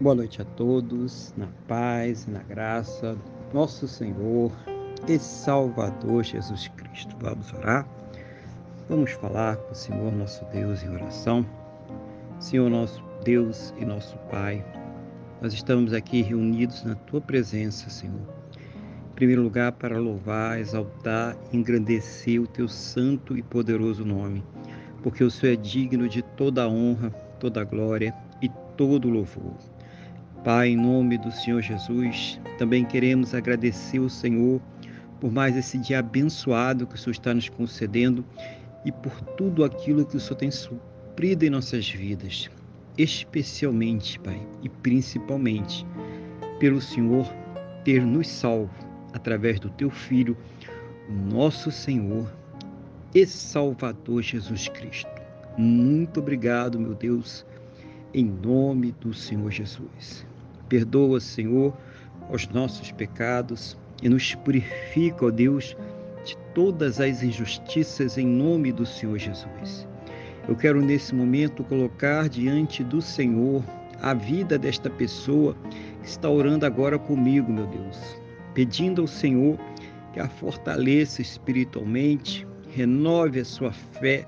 Boa 0.00 0.14
noite 0.14 0.40
a 0.40 0.46
todos, 0.46 1.34
na 1.36 1.46
paz 1.68 2.24
e 2.24 2.30
na 2.30 2.38
graça 2.38 3.14
do 3.14 3.54
nosso 3.54 3.86
Senhor 3.86 4.50
e 5.06 5.18
Salvador 5.18 6.24
Jesus 6.24 6.68
Cristo. 6.68 7.14
Vamos 7.20 7.52
orar? 7.52 7.86
Vamos 8.88 9.10
falar 9.10 9.58
com 9.58 9.72
o 9.72 9.74
Senhor 9.74 10.10
nosso 10.10 10.42
Deus 10.46 10.82
em 10.82 10.88
oração. 10.88 11.44
Senhor 12.38 12.70
nosso 12.70 13.04
Deus 13.22 13.74
e 13.78 13.84
nosso 13.84 14.16
Pai, 14.30 14.64
nós 15.42 15.52
estamos 15.52 15.92
aqui 15.92 16.22
reunidos 16.22 16.82
na 16.82 16.94
tua 16.94 17.20
presença, 17.20 17.90
Senhor. 17.90 18.26
Em 19.10 19.14
primeiro 19.14 19.42
lugar, 19.42 19.72
para 19.72 19.98
louvar, 19.98 20.58
exaltar 20.58 21.36
e 21.52 21.58
engrandecer 21.58 22.40
o 22.40 22.46
teu 22.46 22.68
santo 22.68 23.36
e 23.36 23.42
poderoso 23.42 24.02
nome, 24.02 24.42
porque 25.02 25.22
o 25.22 25.30
Senhor 25.30 25.52
é 25.52 25.56
digno 25.56 26.08
de 26.08 26.22
toda 26.22 26.64
a 26.64 26.68
honra, 26.68 27.10
toda 27.38 27.60
a 27.60 27.64
glória 27.64 28.14
e 28.40 28.48
todo 28.78 29.06
o 29.06 29.10
louvor. 29.10 29.52
Pai, 30.44 30.68
em 30.68 30.76
nome 30.76 31.18
do 31.18 31.30
Senhor 31.30 31.60
Jesus, 31.60 32.40
também 32.56 32.82
queremos 32.82 33.34
agradecer 33.34 33.98
o 33.98 34.08
Senhor 34.08 34.58
por 35.20 35.30
mais 35.30 35.54
esse 35.54 35.76
dia 35.76 35.98
abençoado 35.98 36.86
que 36.86 36.94
o 36.94 36.98
Senhor 36.98 37.12
está 37.12 37.34
nos 37.34 37.50
concedendo 37.50 38.24
e 38.82 38.90
por 38.90 39.20
tudo 39.36 39.64
aquilo 39.64 40.06
que 40.06 40.16
o 40.16 40.20
Senhor 40.20 40.36
tem 40.36 40.50
suprido 40.50 41.44
em 41.44 41.50
nossas 41.50 41.90
vidas, 41.90 42.48
especialmente, 42.96 44.18
Pai, 44.18 44.40
e 44.62 44.68
principalmente 44.70 45.86
pelo 46.58 46.80
Senhor 46.80 47.26
ter 47.84 48.06
nos 48.06 48.26
salvo 48.26 48.72
através 49.12 49.60
do 49.60 49.68
teu 49.68 49.90
Filho, 49.90 50.34
nosso 51.30 51.70
Senhor 51.70 52.32
e 53.14 53.26
Salvador 53.26 54.22
Jesus 54.22 54.68
Cristo. 54.68 55.10
Muito 55.58 56.18
obrigado, 56.20 56.80
meu 56.80 56.94
Deus, 56.94 57.44
em 58.14 58.24
nome 58.24 58.92
do 58.92 59.12
Senhor 59.12 59.50
Jesus. 59.50 60.29
Perdoa, 60.70 61.18
Senhor, 61.18 61.76
os 62.30 62.48
nossos 62.48 62.92
pecados 62.92 63.76
e 64.00 64.08
nos 64.08 64.36
purifica, 64.36 65.26
ó 65.26 65.30
Deus, 65.30 65.76
de 66.24 66.36
todas 66.54 67.00
as 67.00 67.24
injustiças 67.24 68.16
em 68.16 68.26
nome 68.26 68.70
do 68.70 68.86
Senhor 68.86 69.18
Jesus. 69.18 69.88
Eu 70.48 70.54
quero 70.54 70.80
nesse 70.80 71.12
momento 71.12 71.64
colocar 71.64 72.28
diante 72.28 72.84
do 72.84 73.02
Senhor 73.02 73.64
a 74.00 74.14
vida 74.14 74.56
desta 74.56 74.88
pessoa 74.88 75.56
que 76.02 76.08
está 76.08 76.30
orando 76.30 76.64
agora 76.64 76.98
comigo, 76.98 77.52
meu 77.52 77.66
Deus, 77.66 77.98
pedindo 78.54 79.02
ao 79.02 79.08
Senhor 79.08 79.58
que 80.12 80.20
a 80.20 80.28
fortaleça 80.28 81.20
espiritualmente, 81.20 82.46
renove 82.68 83.40
a 83.40 83.44
sua 83.44 83.72
fé, 83.72 84.24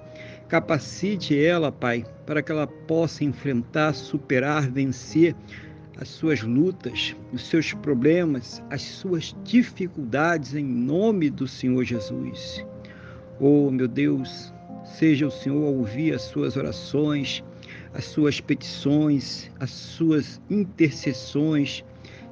capacite 0.48 1.38
ela, 1.38 1.70
Pai, 1.70 2.04
para 2.26 2.42
que 2.42 2.50
ela 2.50 2.66
possa 2.66 3.22
enfrentar, 3.22 3.94
superar, 3.94 4.68
vencer 4.68 5.36
as 5.98 6.08
suas 6.08 6.42
lutas, 6.42 7.14
os 7.32 7.46
seus 7.46 7.72
problemas, 7.74 8.62
as 8.70 8.82
suas 8.82 9.36
dificuldades 9.44 10.54
em 10.54 10.64
nome 10.64 11.30
do 11.30 11.46
Senhor 11.46 11.84
Jesus. 11.84 12.64
Oh, 13.38 13.70
meu 13.70 13.88
Deus, 13.88 14.52
seja 14.84 15.26
o 15.26 15.30
Senhor 15.30 15.66
a 15.66 15.70
ouvir 15.70 16.14
as 16.14 16.22
suas 16.22 16.56
orações, 16.56 17.42
as 17.94 18.04
suas 18.04 18.40
petições, 18.40 19.50
as 19.60 19.70
suas 19.70 20.40
intercessões 20.48 21.84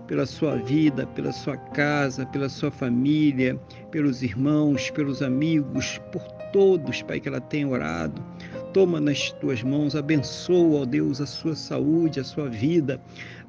pela 0.07 0.27
sua 0.27 0.57
vida, 0.57 1.07
pela 1.07 1.31
sua 1.31 1.57
casa, 1.57 2.27
pela 2.27 2.49
sua 2.49 2.71
família, 2.71 3.55
pelos 3.93 4.23
irmãos, 4.23 4.91
pelos 4.91 5.23
amigos, 5.23 6.01
por 6.11 6.23
todos, 6.53 7.01
Pai, 7.03 7.21
que 7.21 7.29
ela 7.29 7.41
tem 7.41 7.65
orado. 7.65 8.21
Toma 8.73 9.01
nas 9.01 9.33
tuas 9.33 9.65
mãos, 9.65 9.97
abençoa, 9.97 10.83
ó 10.83 10.85
Deus, 10.85 11.21
a 11.21 11.27
sua 11.27 11.57
saúde, 11.57 12.21
a 12.21 12.25
sua 12.25 12.49
vida, 12.49 13.01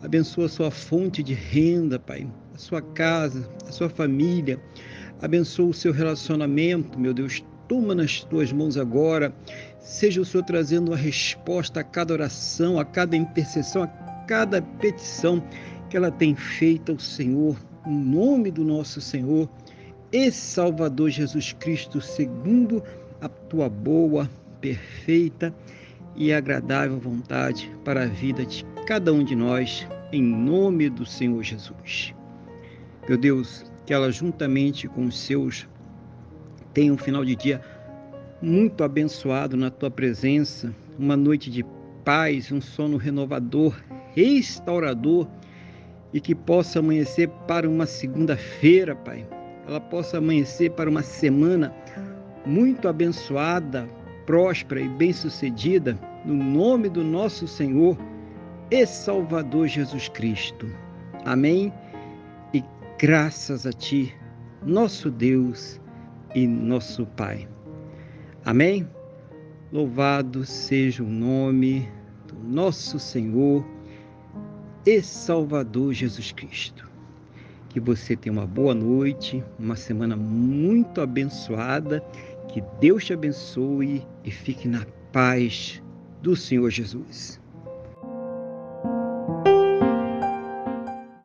abençoa 0.02 0.45
a 0.45 0.50
sua 0.50 0.72
fonte 0.72 1.22
de 1.22 1.36
renda, 1.36 2.00
Pai, 2.00 2.28
a 2.56 2.57
sua 2.57 2.81
casa, 2.81 3.47
a 3.68 3.72
sua 3.72 3.88
família, 3.88 4.59
abençoa 5.22 5.68
o 5.68 5.73
seu 5.73 5.94
relacionamento, 5.94 7.00
meu 7.00 7.13
Deus, 7.13 7.44
toma 7.68 7.94
nas 7.94 8.23
tuas 8.23 8.51
mãos 8.51 8.78
agora, 8.78 9.31
seja 9.79 10.19
o 10.19 10.25
Senhor 10.25 10.44
trazendo 10.44 10.91
a 10.91 10.97
resposta 10.97 11.81
a 11.81 11.84
cada 11.84 12.13
oração, 12.13 12.79
a 12.79 12.84
cada 12.84 13.16
intercessão, 13.16 13.84
a 13.84 13.88
cada 14.28 14.59
petição 14.59 15.44
que 15.88 15.97
ela 15.97 16.09
tem 16.09 16.35
feito 16.35 16.94
ao 16.94 17.00
Senhor, 17.00 17.56
em 17.85 17.96
nome 17.96 18.50
do 18.50 18.63
nosso 18.63 19.00
Senhor 19.00 19.47
e 20.12 20.31
Salvador 20.31 21.12
Jesus 21.12 21.53
Cristo, 21.53 22.01
segundo 22.01 22.84
a 23.22 23.29
tua 23.29 23.69
boa, 23.69 24.28
perfeita 24.61 25.53
e 26.16 26.31
agradável 26.31 26.99
vontade 26.99 27.72
para 27.83 28.03
a 28.03 28.07
vida 28.07 28.45
de 28.45 28.63
cada 28.85 29.11
um 29.11 29.23
de 29.23 29.35
nós, 29.35 29.88
em 30.11 30.22
nome 30.22 30.89
do 30.89 31.05
Senhor 31.05 31.44
Jesus. 31.44 32.13
Meu 33.07 33.17
Deus, 33.17 33.66
que 33.85 33.94
ela 33.94 34.11
juntamente 34.11 34.88
com 34.88 35.05
os 35.05 35.19
seus 35.19 35.67
tenha 36.73 36.94
um 36.94 36.97
final 36.97 37.25
de 37.25 37.35
dia 37.35 37.61
muito 38.41 38.83
abençoado 38.83 39.57
na 39.57 39.69
tua 39.69 39.91
presença, 39.91 40.73
uma 40.97 41.17
noite 41.17 41.49
de 41.49 41.66
paz, 42.03 42.51
um 42.51 42.61
sono 42.61 42.97
renovador, 42.97 43.75
restaurador 44.16 45.28
e 46.13 46.19
que 46.19 46.33
possa 46.33 46.79
amanhecer 46.79 47.28
para 47.47 47.69
uma 47.69 47.85
segunda-feira, 47.85 48.95
Pai. 48.95 49.25
Ela 49.67 49.79
possa 49.79 50.17
amanhecer 50.17 50.72
para 50.72 50.89
uma 50.89 51.03
semana 51.03 51.73
muito 52.45 52.88
abençoada, 52.88 53.88
próspera 54.26 54.82
e 54.82 54.88
bem-sucedida, 54.88 55.98
no 56.26 56.34
nome 56.34 56.90
do 56.90 57.04
nosso 57.04 57.48
Senhor 57.48 57.98
e 58.70 58.86
Salvador 58.86 59.68
Jesus 59.68 60.08
Cristo. 60.09 60.68
Amém? 61.26 61.74
E 62.54 62.64
graças 62.98 63.66
a 63.66 63.74
Ti, 63.74 64.16
nosso 64.64 65.09
Deus 65.09 65.80
e 66.36 66.48
nosso 66.48 67.06
Pai. 67.06 67.48
Amém? 68.46 68.88
Louvado 69.72 70.46
seja 70.46 71.03
o 71.03 71.08
nome 71.08 71.88
do 72.28 72.36
nosso 72.36 73.00
Senhor 73.00 73.66
e 74.86 75.02
Salvador 75.02 75.94
Jesus 75.94 76.32
Cristo. 76.32 76.90
Que 77.70 77.80
você 77.80 78.16
tenha 78.16 78.34
uma 78.34 78.46
boa 78.46 78.74
noite, 78.74 79.44
uma 79.58 79.76
semana 79.76 80.16
muito 80.16 81.00
abençoada 81.00 82.03
que 82.51 82.62
Deus 82.79 83.06
te 83.06 83.13
abençoe 83.13 84.06
e 84.23 84.29
fique 84.31 84.67
na 84.67 84.85
paz 85.12 85.81
do 86.22 86.35
Senhor 86.35 86.69
Jesus. 86.69 87.41